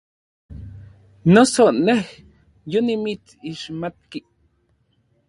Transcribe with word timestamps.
Noso 1.33 1.63
nej 1.85 2.05
yonimitsixmatki. 2.71 4.19